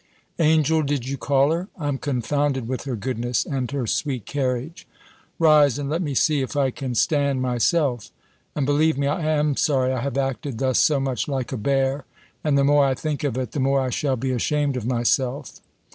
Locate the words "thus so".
10.57-10.99